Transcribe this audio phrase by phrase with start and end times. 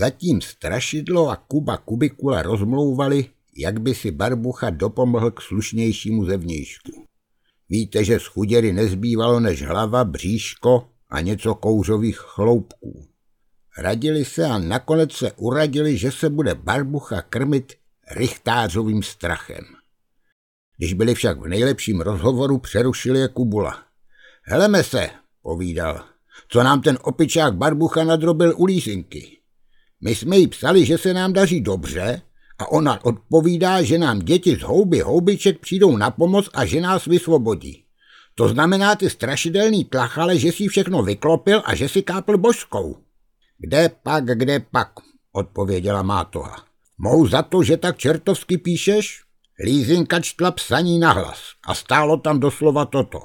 [0.00, 3.24] Zatím strašidlo a Kuba Kubikula rozmlouvali,
[3.56, 7.06] jak by si Barbucha dopomohl k slušnějšímu zevnějšku.
[7.68, 13.06] Víte, že z chuděry nezbývalo než hlava, bříško a něco kouřových chloupků.
[13.78, 17.72] Radili se a nakonec se uradili, že se bude Barbucha krmit
[18.10, 19.64] richtářovým strachem.
[20.76, 23.84] Když byli však v nejlepším rozhovoru, přerušili je Kubula.
[24.42, 25.10] Heleme se,
[25.42, 26.04] povídal,
[26.48, 29.39] co nám ten opičák Barbucha nadrobil u lízinky.
[30.00, 32.22] My jsme jí psali, že se nám daří dobře
[32.58, 37.04] a ona odpovídá, že nám děti z houby houbiček přijdou na pomoc a že nás
[37.04, 37.84] vysvobodí.
[38.34, 42.96] To znamená ty strašidelný tlachale, že si všechno vyklopil a že si kápl božskou.
[43.58, 44.92] Kde pak, kde pak,
[45.32, 46.64] odpověděla Mátoha.
[46.98, 49.22] Mou za to, že tak čertovsky píšeš?
[49.64, 53.20] Lízinka čtla psaní nahlas a stálo tam doslova toto.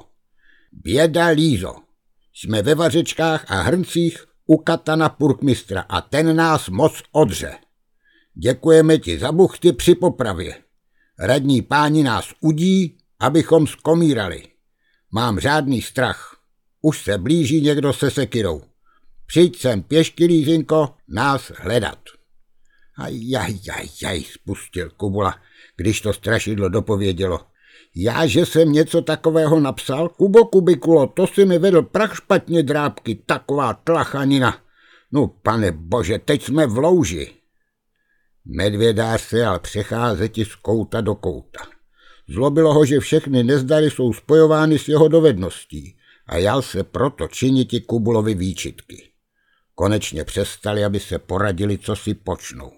[0.72, 1.74] Běda Lízo,
[2.34, 7.58] jsme ve vařečkách a hrncích u katana purkmistra a ten nás moc odře.
[8.34, 10.62] Děkujeme ti za buchty při popravě.
[11.18, 14.42] Radní páni nás udí, abychom skomírali.
[15.12, 16.36] Mám žádný strach.
[16.82, 18.62] Už se blíží někdo se sekirou.
[19.26, 21.98] Přijď sem pěšky, Lízinko, nás hledat.
[22.98, 25.34] Ajajajaj, spustil Kubula,
[25.76, 27.46] když to strašidlo dopovědělo.
[27.98, 30.08] Já, že jsem něco takového napsal?
[30.08, 34.58] Kubo Kubikulo, to si mi vedl prach špatně drábky, taková tlachanina.
[35.12, 37.34] No, pane bože, teď jsme v louži.
[38.44, 41.60] Medvědář se jal přecházet z kouta do kouta.
[42.28, 47.80] Zlobilo ho, že všechny nezdary jsou spojovány s jeho dovedností a jal se proto činiti
[47.80, 49.08] Kubulovi výčitky.
[49.74, 52.72] Konečně přestali, aby se poradili, co si počnou.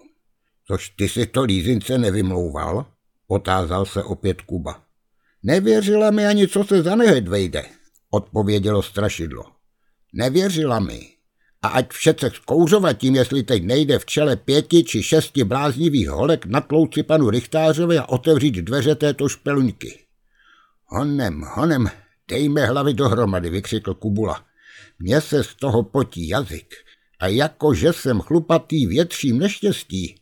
[0.67, 2.85] Což ty si to lízince nevymlouval?
[3.27, 4.88] Otázal se opět Kuba.
[5.43, 7.65] Nevěřila mi ani, co se za vejde,
[8.11, 9.43] odpovědělo strašidlo.
[10.13, 10.99] Nevěřila mi.
[11.61, 16.45] A ať všece zkouřovat tím, jestli teď nejde v čele pěti či šesti bláznivých holek
[16.45, 19.99] natlouci panu Richtářovi a otevřít dveře této špeluňky.
[20.85, 21.89] Honem, honem,
[22.27, 24.45] dejme hlavy dohromady, vykřikl Kubula.
[24.99, 26.75] Mně se z toho potí jazyk.
[27.19, 30.15] A jako, že jsem chlupatý větším neštěstí,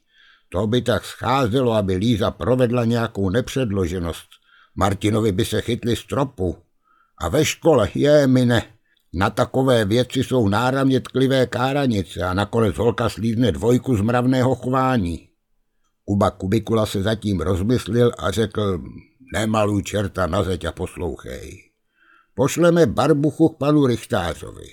[0.50, 4.28] to by tak scházelo, aby Líza provedla nějakou nepředloženost.
[4.78, 6.58] Martinovi by se chytli stropu.
[7.18, 8.64] A ve škole, je mine,
[9.14, 15.30] na takové věci jsou náramně tklivé káranice a nakonec holka slízne dvojku z mravného chování.
[16.06, 18.82] Kuba Kubikula se zatím rozmyslil a řekl,
[19.34, 21.64] nemaluj čerta na zeď a poslouchej.
[22.36, 24.68] Pošleme barbuchu k panu Richtářovi.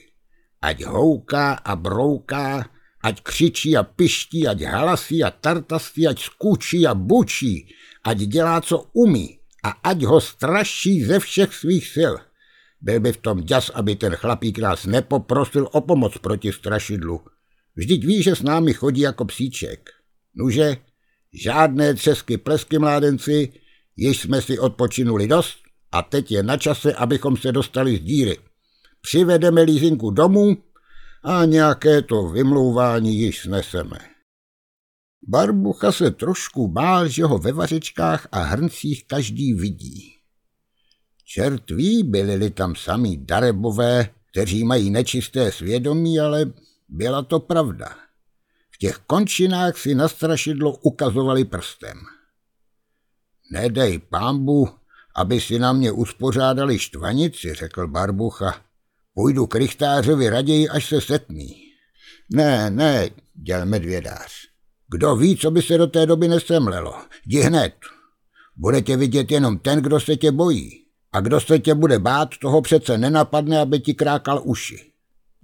[0.62, 2.68] Ať houká a brouká,
[3.02, 7.68] ať křičí a piští, ať halasí a tartastí, ať skůčí a bučí,
[8.04, 12.14] ať dělá, co umí a ať ho straší ze všech svých sil.
[12.80, 17.20] Byl by v tom ďas, aby ten chlapík nás nepoprosil o pomoc proti strašidlu.
[17.76, 19.90] Vždyť ví, že s námi chodí jako psíček.
[20.34, 20.76] Nuže,
[21.32, 23.52] žádné třesky plesky mládenci,
[23.96, 25.56] již jsme si odpočinuli dost
[25.92, 28.36] a teď je na čase, abychom se dostali z díry.
[29.00, 30.56] Přivedeme lízinku domů
[31.24, 34.13] a nějaké to vymlouvání již sneseme.
[35.28, 40.14] Barbucha se trošku bál, že ho ve vařečkách a hrncích každý vidí.
[41.24, 46.52] Čert ví, byli tam sami darebové, kteří mají nečisté svědomí, ale
[46.88, 47.96] byla to pravda.
[48.70, 51.98] V těch končinách si na strašidlo ukazovali prstem.
[53.52, 54.68] Nedej pámbu,
[55.16, 58.64] aby si na mě uspořádali štvanici, řekl Barbucha.
[59.14, 59.58] Půjdu k
[60.30, 61.62] raději, až se setmí.
[62.30, 64.53] Ne, ne, děl medvědář.
[64.88, 66.94] Kdo ví, co by se do té doby nesemlelo?
[67.26, 67.74] Jdi hned.
[68.56, 70.84] Bude tě vidět jenom ten, kdo se tě bojí.
[71.12, 74.92] A kdo se tě bude bát, toho přece nenapadne, aby ti krákal uši.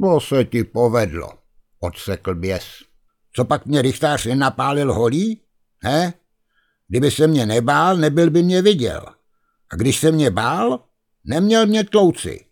[0.01, 1.29] To se ti povedlo,
[1.81, 2.65] odsekl běs.
[3.33, 5.41] Co pak mě rychtář nenapálil holí?
[5.83, 6.13] He?
[6.89, 9.07] Kdyby se mě nebál, nebyl by mě viděl.
[9.71, 10.85] A když se mě bál,
[11.25, 12.45] neměl mě tlouci.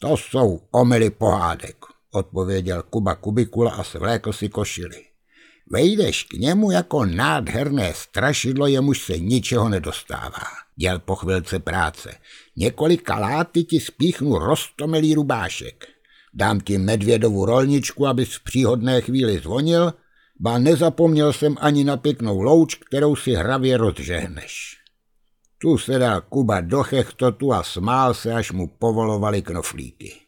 [0.00, 1.76] To jsou omily pohádek,
[2.10, 5.04] odpověděl Kuba Kubikula a svlékl si košili.
[5.70, 10.42] Vejdeš k němu jako nádherné strašidlo, jemuž se ničeho nedostává.
[10.76, 12.14] Děl po chvilce práce.
[12.56, 15.86] Několika láty ti spíchnu rostomelý rubášek.
[16.34, 19.92] Dám ti medvědovu rolničku, abys v příhodné chvíli zvonil,
[20.40, 24.78] ba nezapomněl jsem ani na pěknou louč, kterou si hravě rozžehneš.
[25.58, 30.23] Tu se dal Kuba do chechtotu a smál se, až mu povolovali knoflíky.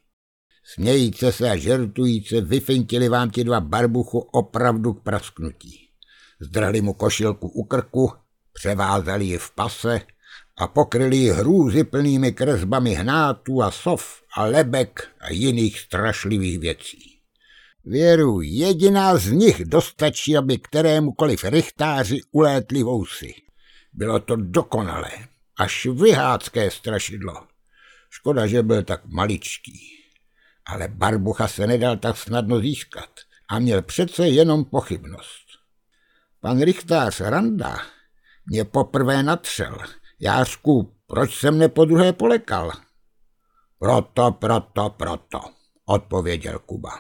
[0.75, 5.89] Smějíce se a žertujíce vyfintili vám ti dva barbuchu opravdu k prasknutí.
[6.41, 8.13] Zdrhli mu košilku u krku,
[8.53, 10.01] převázali ji v pase
[10.59, 17.21] a pokryli ji hrůzy plnými kresbami hnátů a sov a lebek a jiných strašlivých věcí.
[17.85, 23.35] Věru, jediná z nich dostačí, aby kterémukoliv rychtáři ulétli vousy.
[23.93, 25.11] Bylo to dokonalé,
[25.59, 27.35] až vyhádské strašidlo.
[28.11, 29.96] Škoda, že byl tak maličký.
[30.67, 33.11] Ale Barbucha se nedal tak snadno získat
[33.49, 35.47] a měl přece jenom pochybnost.
[36.41, 37.77] Pan Richtář Randa
[38.47, 39.79] mě poprvé natřel.
[40.21, 42.73] Jářku, proč jsem mne po druhé polekal?
[43.79, 45.41] Proto, proto, proto,
[45.85, 46.91] odpověděl Kuba.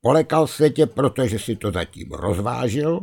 [0.00, 3.00] Polekal se tě, protože si to zatím rozvážil,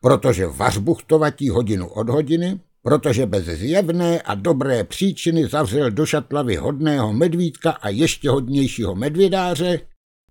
[0.00, 7.12] protože vařbuchtovatí hodinu od hodiny, protože bez zjevné a dobré příčiny zavřel do šatlavy hodného
[7.12, 9.80] medvídka a ještě hodnějšího medvědáře,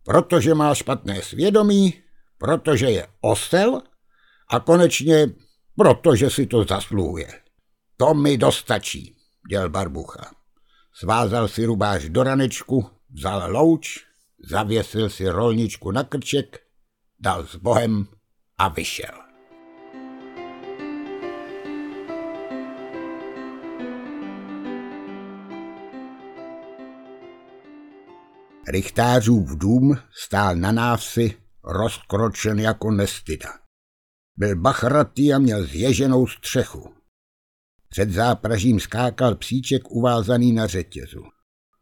[0.04, 1.94] protože má špatné svědomí,
[2.38, 3.82] protože je osel
[4.50, 5.28] a konečně
[5.76, 7.28] protože si to zasluhuje.
[7.98, 9.16] To mi dostačí,
[9.50, 10.32] děl Barbucha.
[10.94, 14.06] Svázal si rubář do ranečku, vzal louč,
[14.50, 16.60] zavěsil si rolničku na krček,
[17.20, 18.08] dal s Bohem
[18.58, 19.27] a vyšel.
[28.70, 31.34] Richtářův dům stál na návsi,
[31.64, 33.50] rozkročen jako nestyda.
[34.38, 36.94] Byl bachratý a měl zježenou střechu.
[37.90, 41.24] Před zápražím skákal psíček uvázaný na řetězu.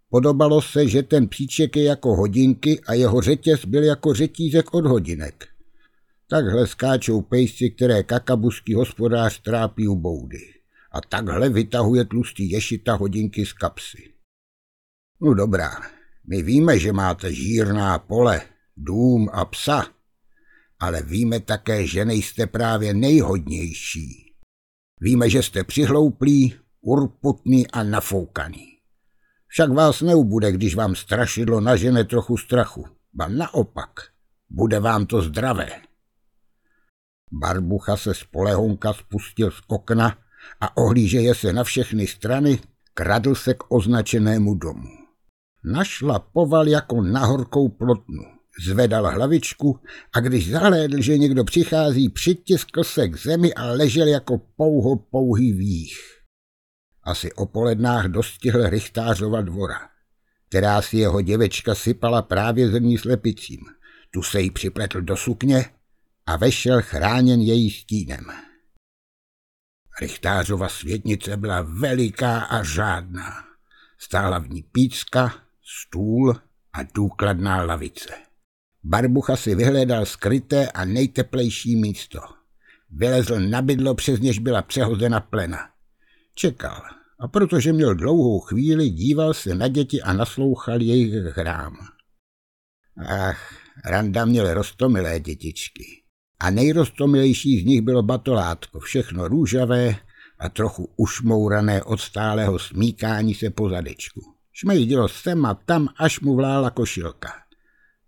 [0.10, 4.86] Podobalo se, že ten psíček je jako hodinky a jeho řetěz byl jako řetízek od
[4.86, 5.48] hodinek.
[6.30, 10.54] Takhle skáčou pejsci, které kakabuský hospodář trápí u boudy.
[10.92, 14.14] A takhle vytahuje tlustý ješita hodinky z kapsy.
[15.22, 15.95] No dobrá,
[16.28, 18.42] my víme, že máte žírná pole,
[18.78, 19.88] dům a psa,
[20.80, 24.34] ale víme také, že nejste právě nejhodnější.
[25.02, 28.68] Víme, že jste přihlouplí, urputný a nafoukaný.
[29.48, 32.86] Však vás neubude, když vám strašidlo nažene trochu strachu.
[33.14, 33.90] Ba naopak,
[34.50, 35.70] bude vám to zdravé.
[37.32, 40.18] Barbucha se z polehonka spustil z okna
[40.62, 42.60] a ohlížeje se na všechny strany,
[42.94, 45.05] kradl se k označenému domu.
[45.66, 48.24] Našlapoval jako na horkou plotnu.
[48.66, 49.80] Zvedal hlavičku
[50.14, 55.54] a když zahlédl, že někdo přichází, přitiskl se k zemi a ležel jako pouho pouhý
[55.54, 55.98] vých.
[57.04, 59.80] Asi o polednách dostihl Richtářova dvora,
[60.50, 63.60] která si jeho děvečka sypala právě zrní slepicím.
[64.12, 65.66] Tu se jí připletl do sukně
[66.26, 68.26] a vešel chráněn její stínem.
[70.02, 73.34] Richtářova světnice byla veliká a žádná.
[73.98, 76.36] Stála v ní pícka, stůl
[76.74, 78.14] a důkladná lavice.
[78.84, 82.20] Barbucha si vyhledal skryté a nejteplejší místo.
[82.90, 85.60] Vylezl na bydlo, přes něž byla přehozena plena.
[86.36, 86.82] Čekal
[87.20, 91.78] a protože měl dlouhou chvíli, díval se na děti a naslouchal jejich hrám.
[93.08, 93.54] Ach,
[93.86, 95.84] Randa měl rostomilé dětičky.
[96.40, 99.96] A nejrostomilejší z nich bylo batolátko, všechno růžavé
[100.40, 104.35] a trochu ušmourané od stálého smíkání se po zadečku.
[104.56, 107.34] Šmejdilo sem a tam, až mu vlála košilka.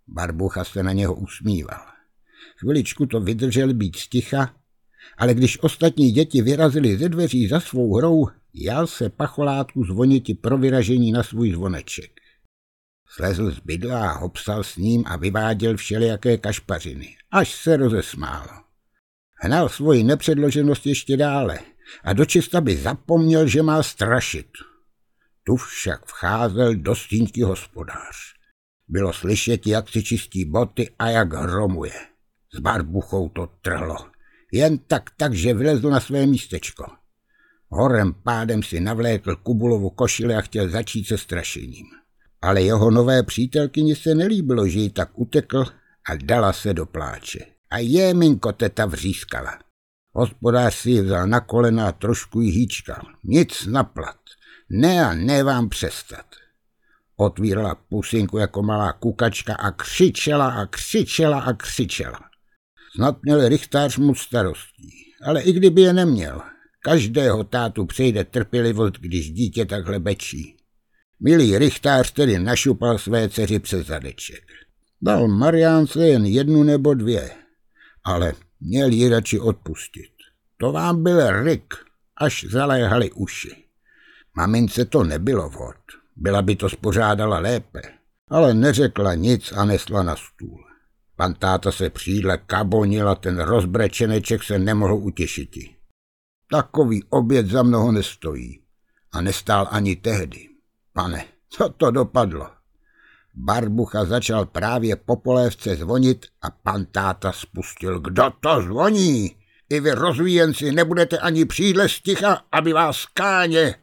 [0.06, 1.86] Barbucha se na něho usmíval.
[2.56, 4.54] Chviličku to vydržel být sticha,
[5.18, 10.58] ale když ostatní děti vyrazili ze dveří za svou hrou, jal se pacholátku zvoniti pro
[10.58, 12.10] vyražení na svůj zvoneček.
[13.08, 18.52] Slezl z bydla a hopsal s ním a vyváděl všelijaké kašpařiny, až se rozesmálo.
[19.34, 21.58] Hnal svoji nepředloženost ještě dále
[22.04, 24.46] a dočista by zapomněl, že má strašit.
[25.48, 28.16] Tu však vcházel dostínský hospodář.
[28.88, 31.92] Bylo slyšet, jak si čistí boty a jak hromuje.
[32.54, 33.96] S barbuchou to trhlo.
[34.52, 36.86] Jen tak tak, že vylezl na své místečko.
[37.68, 41.86] Horem pádem si navlékl Kubulovu košile a chtěl začít se strašením.
[42.42, 45.64] Ale jeho nové přítelkyni se nelíbilo, že ji tak utekl
[46.08, 47.38] a dala se do pláče.
[47.70, 49.58] A jeminko teta vřískala.
[50.12, 53.02] Hospodář si ji vzal na kolena a trošku jí hýčkal.
[53.24, 54.16] Nic naplat.
[54.70, 56.26] Ne a ne vám přestat.
[57.16, 62.20] Otvírala pusinku jako malá kukačka a křičela a křičela a křičela.
[62.94, 64.90] Snad měl Richtář mu starostí,
[65.24, 66.42] ale i kdyby je neměl,
[66.82, 70.56] každého tátu přejde trpělivost, když dítě takhle bečí.
[71.20, 74.44] Milý Richtář tedy našupal své dceři přes zadeček.
[75.02, 77.30] Dal Mariánce jen jednu nebo dvě,
[78.04, 80.12] ale měl ji radši odpustit.
[80.56, 81.74] To vám byl Rik,
[82.16, 83.67] až zaléhaly uši.
[84.38, 85.76] Mamince to nebylo vhod,
[86.16, 87.82] byla by to spořádala lépe,
[88.30, 90.64] ale neřekla nic a nesla na stůl.
[91.16, 95.50] Pan táta se přídle kabonil a ten rozbrečeneček se nemohl utěšit.
[96.50, 98.62] Takový oběd za mnoho nestojí.
[99.12, 100.48] A nestál ani tehdy.
[100.92, 102.50] Pane, co to dopadlo?
[103.34, 108.00] Barbucha začal právě po polévce zvonit a pan táta spustil.
[108.00, 109.36] Kdo to zvoní?
[109.70, 113.74] I vy rozvíjenci nebudete ani přídle sticha, aby vás káně.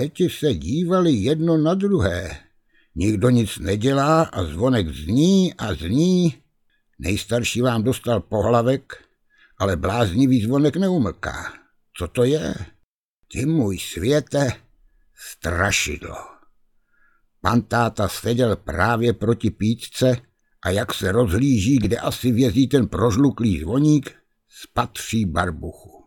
[0.00, 2.38] Děti se dívali jedno na druhé.
[2.94, 6.34] Nikdo nic nedělá a zvonek zní a zní.
[6.98, 9.04] Nejstarší vám dostal pohlavek,
[9.58, 11.52] ale bláznivý zvonek neumlká.
[11.96, 12.54] Co to je?
[13.32, 14.52] Ty můj světe,
[15.14, 16.16] strašidlo.
[17.40, 20.16] Pan táta seděl právě proti pítce
[20.64, 24.16] a jak se rozhlíží, kde asi vězí ten prožluklý zvoník,
[24.48, 26.01] spatří barbuchu.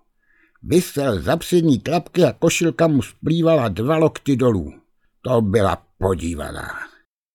[0.67, 4.73] Vysel za přední klapky a košilka mu splývala dva lokty dolů.
[5.21, 6.69] To byla podívaná.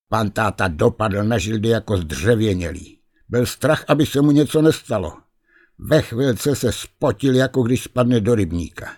[0.09, 2.99] Pan táta dopadl na žildy jako zdřevěnělý.
[3.29, 5.13] Byl strach, aby se mu něco nestalo.
[5.79, 8.97] Ve chvilce se spotil, jako když spadne do rybníka.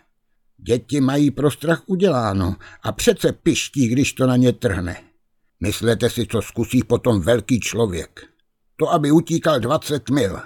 [0.57, 5.03] Děti mají pro strach uděláno a přece piští, když to na ně trhne.
[5.61, 8.21] Myslete si, co zkusí potom velký člověk.
[8.77, 10.41] To, aby utíkal 20 mil.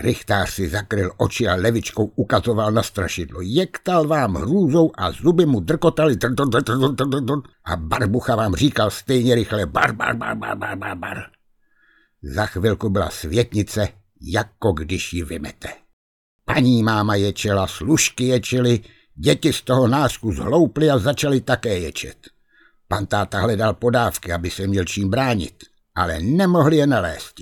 [0.00, 3.40] Richtář si zakryl oči a levičkou ukazoval na strašidlo.
[3.40, 6.16] Jektal vám hrůzou a zuby mu drkotali
[7.64, 11.18] a barbucha vám říkal stejně rychle bar, bar, bar, bar, bar, bar, bar.
[12.22, 13.88] Za chvilku byla světnice,
[14.20, 15.68] jako když ji vymete.
[16.44, 18.80] Paní máma ječela, služky ječely,
[19.14, 22.16] děti z toho nářku zhlouply a začaly také ječet.
[22.88, 25.64] Pan táta hledal podávky, aby se měl čím bránit,
[25.94, 27.34] ale nemohli je nalézt.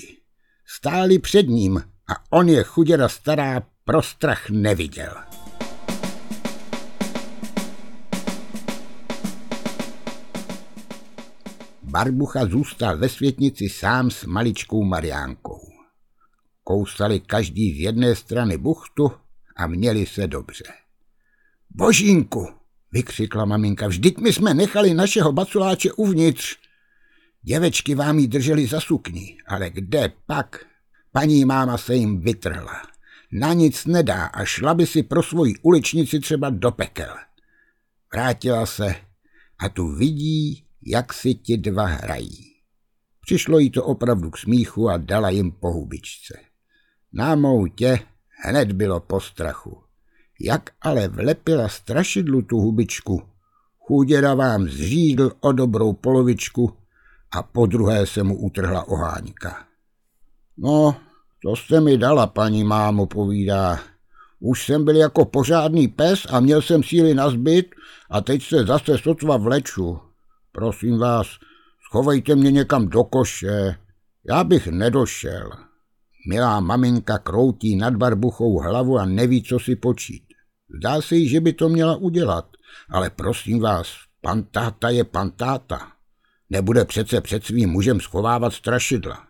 [0.67, 5.17] Stáli před ním a on je chuděra stará pro strach neviděl.
[11.83, 15.61] Barbucha zůstal ve světnici sám s maličkou Mariánkou.
[16.65, 19.11] Kousali každý z jedné strany buchtu
[19.57, 20.65] a měli se dobře.
[21.71, 22.49] Božínku,
[22.93, 26.57] vykřikla maminka, vždyť my jsme nechali našeho baculáče uvnitř.
[27.43, 30.68] Děvečky vám ji drželi za sukni, ale kde pak?
[31.19, 32.83] Paní máma se jim vytrhla.
[33.33, 37.15] Na nic nedá a šla by si pro svoji uličnici třeba do pekel.
[38.13, 38.95] Vrátila se
[39.59, 42.55] a tu vidí, jak si ti dva hrají.
[43.21, 46.39] Přišlo jí to opravdu k smíchu a dala jim po hubičce.
[47.13, 47.99] Na moutě
[48.45, 49.83] hned bylo po strachu.
[50.41, 53.23] Jak ale vlepila strašidlu tu hubičku,
[53.79, 56.73] chuděra vám zřídl o dobrou polovičku
[57.31, 59.67] a po druhé se mu utrhla oháňka.
[60.57, 61.08] No,
[61.43, 63.81] to jste mi dala, paní mámo, povídá.
[64.41, 67.67] Už jsem byl jako pořádný pes a měl jsem síly na zbyt
[68.11, 70.01] a teď se zase sotva vleču.
[70.53, 71.27] Prosím vás,
[71.89, 73.77] schovejte mě někam do koše.
[74.29, 75.51] Já bych nedošel.
[76.29, 80.23] Milá maminka kroutí nad barbuchou hlavu a neví, co si počít.
[80.79, 82.49] Zdá se jí, že by to měla udělat,
[82.91, 83.89] ale prosím vás,
[84.21, 85.93] pan táta je pan táta.
[86.51, 89.28] Nebude přece před svým mužem schovávat strašidla.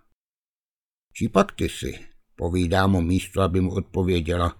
[1.56, 1.98] Ty si,
[2.36, 4.54] povídá mu místo, aby mu odpověděla.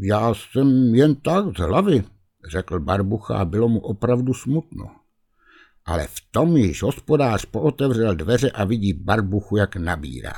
[0.00, 2.04] Já jsem jen tak z hlavy,
[2.50, 4.90] řekl Barbucha a bylo mu opravdu smutno.
[5.84, 10.34] Ale v tom již hospodář pootevřel dveře a vidí Barbuchu, jak nabírá.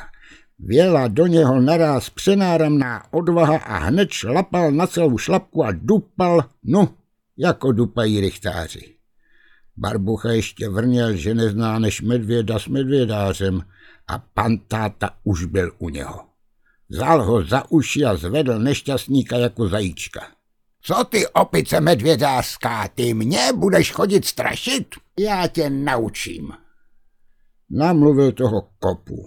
[0.58, 6.94] Věla do něho naráz přenáramná odvaha a hned šlapal na celou šlapku a dupal, no,
[7.36, 8.94] jako dupají rychtáři.
[9.76, 13.62] Barbucha ještě vrněl, že nezná než medvěda s medvědářem
[14.10, 16.20] a pan táta už byl u něho.
[16.88, 20.20] Vzal ho za uši a zvedl nešťastníka jako zajíčka.
[20.82, 24.86] Co ty opice medvědářská, ty mě budeš chodit strašit?
[25.18, 26.52] Já tě naučím.
[27.70, 29.24] Namluvil toho kopu.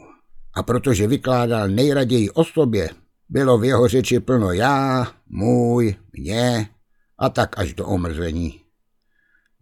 [0.56, 2.90] A protože vykládal nejraději o sobě,
[3.30, 6.70] bylo v jeho řeči plno já, můj, mě
[7.18, 8.62] a tak až do omrzení.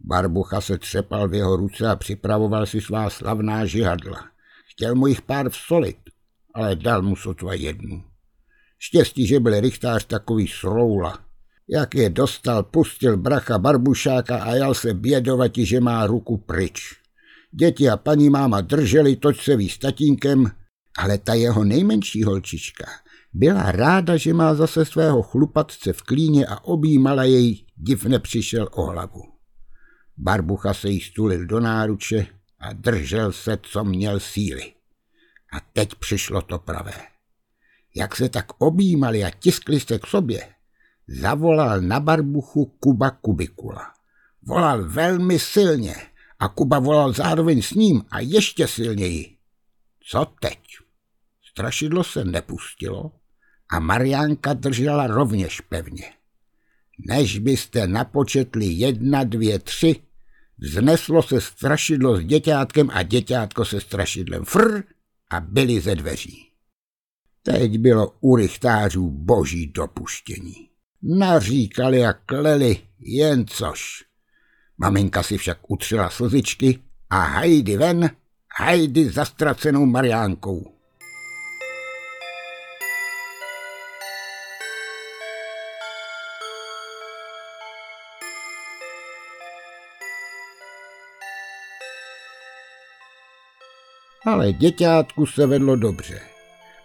[0.00, 4.31] Barbucha se třepal v jeho ruce a připravoval si svá slavná žihadla.
[4.72, 5.96] Chtěl mu jich pár vsolit,
[6.54, 8.04] ale dal mu sotva jednu.
[8.78, 11.18] Štěstí, že byl rychtář takový sroula.
[11.68, 16.80] Jak je dostal, pustil bracha barbušáka a jal se bědovati, že má ruku pryč.
[17.52, 20.50] Děti a paní máma drželi, toť se ví s tatínkem,
[20.98, 22.86] ale ta jeho nejmenší holčička
[23.32, 28.86] byla ráda, že má zase svého chlupatce v klíně a objímala jej, div nepřišel o
[28.86, 29.22] hlavu.
[30.16, 32.26] Barbucha se jí stulil do náruče
[32.62, 34.72] a držel se, co měl síly.
[35.52, 36.94] A teď přišlo to pravé.
[37.94, 40.54] Jak se tak objímali a tiskli se k sobě,
[41.08, 43.92] zavolal na barbuchu Kuba Kubikula.
[44.42, 45.94] Volal velmi silně
[46.38, 49.36] a Kuba volal zároveň s ním a ještě silněji.
[50.00, 50.58] Co teď?
[51.50, 53.12] Strašidlo se nepustilo
[53.70, 56.12] a Mariánka držela rovněž pevně.
[57.06, 59.96] Než byste napočetli jedna, dvě, tři,
[60.64, 64.82] Zneslo se strašidlo s děťátkem a děťátko se strašidlem fr
[65.30, 66.48] a byli ze dveří.
[67.42, 70.68] Teď bylo u rychtářů boží dopuštění.
[71.02, 74.04] Naříkali a kleli, jen což.
[74.78, 76.78] Maminka si však utřela slzičky
[77.10, 78.10] a hajdy ven,
[78.58, 80.74] hajdy za ztracenou Mariánkou.
[94.26, 96.20] Ale děťátku se vedlo dobře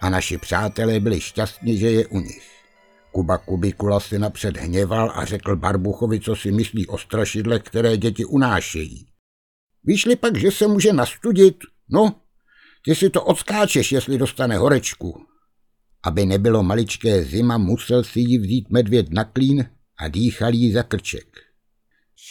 [0.01, 2.51] a naši přátelé byli šťastní, že je u nich.
[3.11, 8.25] Kuba Kubikula si napřed hněval a řekl Barbuchovi, co si myslí o strašidle, které děti
[8.25, 9.07] unášejí.
[9.83, 11.57] Vyšli pak, že se může nastudit.
[11.89, 12.21] No,
[12.85, 15.25] ty si to odskáčeš, jestli dostane horečku.
[16.03, 19.65] Aby nebylo maličké zima, musel si ji vzít medvěd na klín
[19.99, 21.27] a dýchal jí za krček.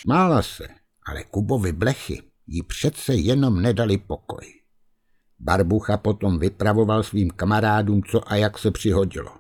[0.00, 0.68] Smála se,
[1.06, 4.55] ale Kubovi blechy jí přece jenom nedali pokoj.
[5.38, 9.30] Barbucha potom vypravoval svým kamarádům, co a jak se přihodilo.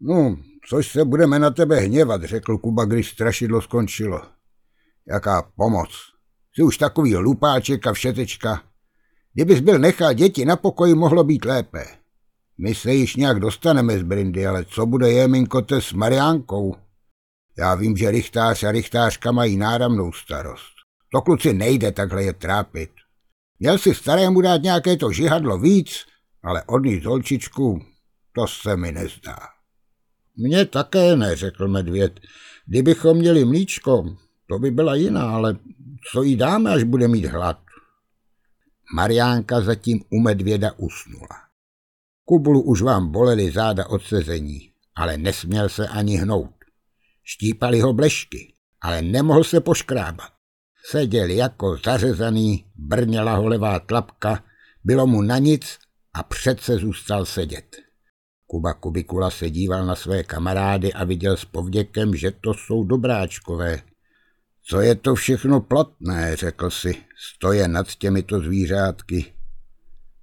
[0.00, 0.36] No,
[0.68, 4.22] což se budeme na tebe hněvat, řekl Kuba, když strašidlo skončilo.
[5.08, 5.90] Jaká pomoc.
[6.54, 8.62] Jsi už takový hlupáček a všetečka.
[9.34, 11.84] Kdybys byl nechal děti na pokoji, mohlo být lépe.
[12.58, 16.76] My se již nějak dostaneme z Brindy, ale co bude Jeminkote s Mariánkou?
[17.58, 20.74] Já vím, že rychtář a rychtářka mají náramnou starost.
[21.12, 22.90] To kluci nejde takhle je trápit.
[23.60, 26.06] Měl si starému dát nějaké to žihadlo víc,
[26.42, 27.80] ale odníst holčičku,
[28.32, 29.38] to se mi nezdá.
[30.36, 32.20] Mně také ne, řekl medvěd.
[32.66, 35.56] Kdybychom měli mlíčko, to by byla jiná, ale
[36.12, 37.60] co jí dáme, až bude mít hlad?
[38.94, 41.36] Mariánka zatím u medvěda usnula.
[42.24, 46.54] Kublu už vám bolely záda od sezení, ale nesměl se ani hnout.
[47.22, 50.39] Štípali ho blešky, ale nemohl se poškrábat.
[50.84, 54.44] Seděl jako zařezaný, brněla ho levá tlapka,
[54.84, 55.78] bylo mu na nic
[56.14, 57.76] a přece zůstal sedět.
[58.46, 63.82] Kuba Kubikula se díval na své kamarády a viděl s povděkem, že to jsou dobráčkové.
[64.62, 66.96] Co je to všechno platné, řekl si,
[67.34, 69.34] stoje nad těmito zvířátky.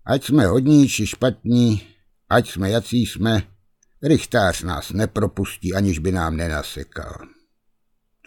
[0.06, 1.82] Ať jsme hodní či špatní,
[2.30, 3.44] ať jsme jací jsme,
[4.04, 7.37] rychtář nás nepropustí, aniž by nám nenasekal.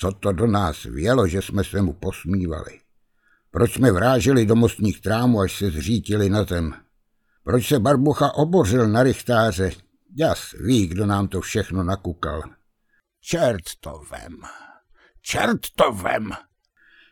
[0.01, 2.81] Co to do nás vělo, že jsme se mu posmívali?
[3.51, 6.75] Proč jsme vráželi do mostních trámů, až se zřítili na zem?
[7.45, 9.71] Proč se Barbucha obořil na rychtáře?
[10.17, 12.43] Jas ví, kdo nám to všechno nakukal.
[13.21, 14.37] Čert to vem,
[15.23, 16.31] čert to vem.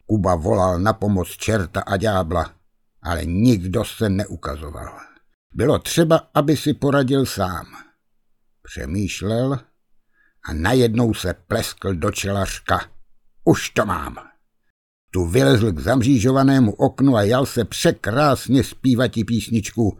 [0.06, 2.54] Kuba volal na pomoc čerta a ďábla,
[3.02, 4.98] ale nikdo se neukazoval.
[5.52, 7.66] Bylo třeba, aby si poradil sám.
[8.62, 9.58] Přemýšlel
[10.44, 12.80] a najednou se pleskl do čelařka.
[13.44, 14.16] Už to mám.
[15.10, 19.98] Tu vylezl k zamřížovanému oknu a jal se překrásně zpívatí písničku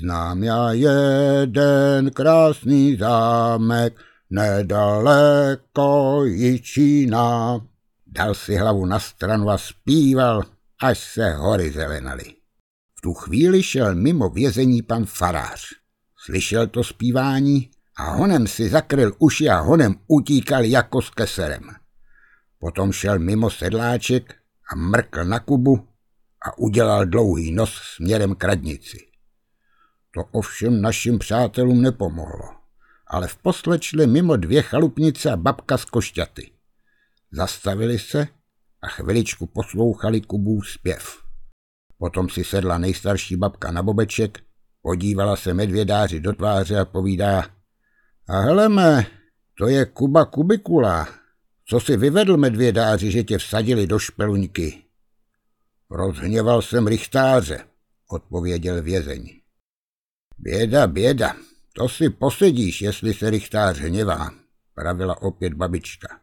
[0.00, 7.60] Znám já jeden krásný zámek, nedaleko Jičína.
[8.06, 10.42] Dal si hlavu na stranu a zpíval,
[10.82, 12.24] až se hory zelenaly.
[12.98, 15.64] V tu chvíli šel mimo vězení pan farář.
[16.24, 21.70] Slyšel to zpívání a honem si zakryl uši a honem utíkal jako s keserem.
[22.58, 24.34] Potom šel mimo sedláček
[24.72, 25.88] a mrkl na Kubu
[26.42, 28.98] a udělal dlouhý nos směrem k radnici.
[30.14, 32.48] To ovšem našim přátelům nepomohlo,
[33.06, 36.50] ale v poslečli mimo dvě chalupnice a babka z košťaty.
[37.32, 38.28] Zastavili se
[38.82, 41.22] a chviličku poslouchali Kubův zpěv.
[41.98, 44.40] Potom si sedla nejstarší babka na bobeček,
[44.82, 47.44] podívala se medvědáři do tváře a povídá
[48.28, 49.06] a heleme,
[49.58, 51.08] to je Kuba Kubikula.
[51.66, 54.84] Co si vyvedl medvědáři, že tě vsadili do špeluňky?
[55.90, 57.64] Rozhněval jsem rychtáře,
[58.10, 59.40] odpověděl vězeň.
[60.38, 61.36] Běda, běda,
[61.72, 64.30] to si posedíš, jestli se rychtář hněvá,
[64.74, 66.20] pravila opět babička.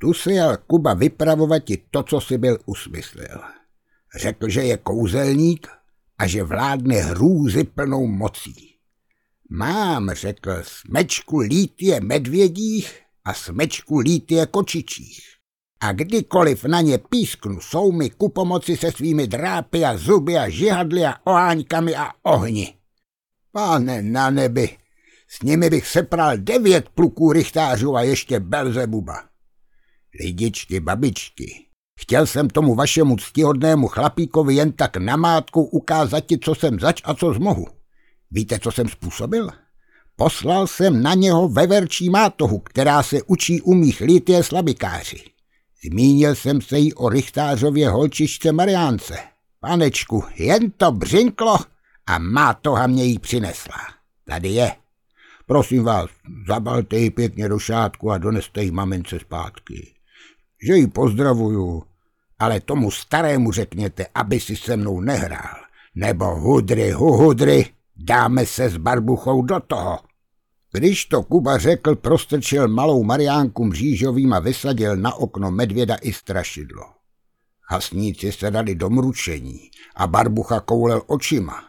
[0.00, 3.42] Tu si jel Kuba vypravovat ti to, co si byl usmyslel.
[4.20, 5.68] Řekl, že je kouzelník
[6.18, 8.77] a že vládne hrůzy plnou mocí.
[9.50, 15.20] Mám, řekl, smečku lítie medvědích a smečku lítie kočičích.
[15.80, 20.48] A kdykoliv na ně písknu, jsou mi ku pomoci se svými drápy a zuby a
[20.48, 22.74] žihadly a oháňkami a ohni.
[23.52, 24.78] Pane na nebi,
[25.28, 29.24] s nimi bych sepral devět pluků rychtářů a ještě Belzebuba.
[30.20, 31.66] Lidičky, babičky,
[32.00, 37.14] chtěl jsem tomu vašemu ctihodnému chlapíkovi jen tak namátkou ukázat ti, co jsem zač a
[37.14, 37.77] co zmohu.
[38.30, 39.50] Víte, co jsem způsobil?
[40.16, 45.24] Poslal jsem na něho veverčí mátohu, která se učí u mých litie slabikáři.
[45.84, 49.18] Zmínil jsem se jí o Richtářově holčičce Mariánce.
[49.60, 51.56] Panečku, jen to břinklo
[52.06, 53.78] a má toha mě jí přinesla.
[54.26, 54.72] Tady je.
[55.46, 56.10] Prosím vás,
[56.48, 59.94] zabalte ji pěkně do šátku a doneste ji mamince zpátky.
[60.66, 61.82] Že ji pozdravuju,
[62.38, 65.56] ale tomu starému řekněte, aby si se mnou nehrál.
[65.94, 67.66] Nebo hudry, hudry,
[67.98, 69.98] dáme se s barbuchou do toho.
[70.72, 76.84] Když to Kuba řekl, prostrčil malou Mariánku mřížovým a vysadil na okno medvěda i strašidlo.
[77.70, 81.64] Hasníci se dali do mručení a barbucha koulel očima.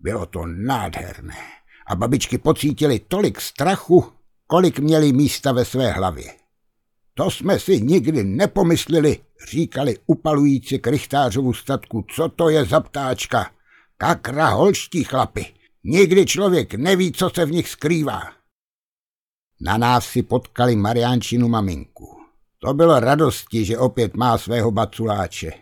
[0.00, 1.38] Bylo to nádherné
[1.86, 4.04] a babičky pocítili tolik strachu,
[4.46, 6.34] kolik měli místa ve své hlavě.
[7.14, 9.18] To jsme si nikdy nepomysleli,
[9.50, 13.50] říkali upalující k Richtářovu statku, co to je za ptáčka.
[13.96, 15.54] Kakra holští chlapy,
[15.84, 18.22] nikdy člověk neví, co se v nich skrývá.
[19.60, 22.16] Na nás si potkali Mariánčinu maminku.
[22.58, 25.52] To bylo radosti, že opět má svého baculáče.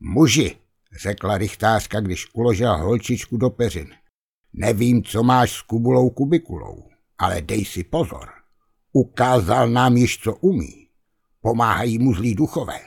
[0.00, 0.56] Muži,
[1.02, 3.94] řekla richtářka, když uložila holčičku do peřin.
[4.52, 8.28] Nevím, co máš s kubulou kubikulou, ale dej si pozor.
[8.92, 10.88] Ukázal nám již, co umí.
[11.40, 12.80] Pomáhají mu zlí duchové.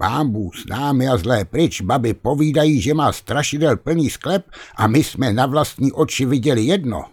[0.00, 4.86] Pán Bůh s námi a zlé pryč, baby povídají, že má strašidel plný sklep a
[4.86, 7.04] my jsme na vlastní oči viděli jedno.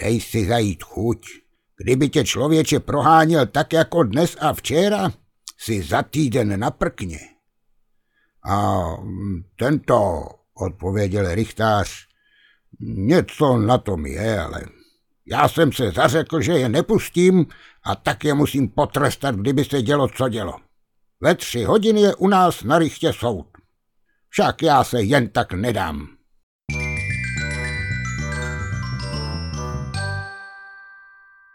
[0.00, 1.26] Dej si zajít chuť.
[1.76, 5.12] Kdyby tě člověče proháněl tak jako dnes a včera,
[5.58, 7.18] si za týden naprkně.
[8.50, 8.82] A
[9.56, 11.90] tento, odpověděl Richtář,
[12.80, 14.62] něco na tom je, ale
[15.26, 17.46] já jsem se zařekl, že je nepustím
[17.84, 20.69] a tak je musím potrestat, kdyby se dělo, co dělo.
[21.20, 23.46] Ve tři hodiny je u nás na rychtě soud.
[24.28, 26.19] Však já se jen tak nedám.